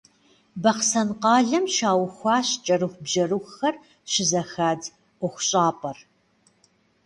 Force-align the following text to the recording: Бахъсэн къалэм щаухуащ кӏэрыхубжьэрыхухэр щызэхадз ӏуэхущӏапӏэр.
Бахъсэн 0.61 1.09
къалэм 1.21 1.65
щаухуащ 1.75 2.47
кӏэрыхубжьэрыхухэр 2.65 3.75
щызэхадз 4.11 4.85
ӏуэхущӏапӏэр. 5.19 5.97